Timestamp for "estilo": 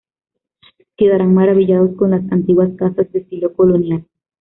3.19-3.53